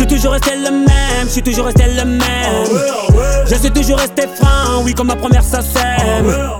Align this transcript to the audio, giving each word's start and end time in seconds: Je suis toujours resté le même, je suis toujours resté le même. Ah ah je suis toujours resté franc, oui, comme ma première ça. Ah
Je 0.00 0.06
suis 0.06 0.16
toujours 0.16 0.32
resté 0.32 0.56
le 0.56 0.70
même, 0.70 1.26
je 1.26 1.28
suis 1.28 1.42
toujours 1.42 1.66
resté 1.66 1.84
le 1.84 2.04
même. 2.06 2.22
Ah 2.24 2.64
ah 2.72 3.44
je 3.46 3.54
suis 3.54 3.70
toujours 3.70 3.98
resté 3.98 4.22
franc, 4.34 4.82
oui, 4.82 4.94
comme 4.94 5.08
ma 5.08 5.16
première 5.16 5.44
ça. 5.44 5.60
Ah 5.76 6.59